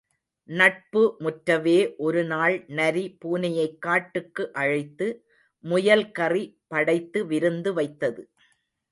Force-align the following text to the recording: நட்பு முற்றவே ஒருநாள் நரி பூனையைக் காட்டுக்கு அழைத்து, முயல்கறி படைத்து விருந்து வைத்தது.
நட்பு 0.49 1.01
முற்றவே 1.19 1.75
ஒருநாள் 1.97 2.55
நரி 2.69 3.03
பூனையைக் 3.21 3.77
காட்டுக்கு 3.79 4.53
அழைத்து, 4.53 5.07
முயல்கறி 5.63 6.43
படைத்து 6.67 7.25
விருந்து 7.25 7.73
வைத்தது. 7.73 8.23